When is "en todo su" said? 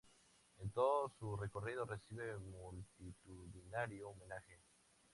0.57-1.37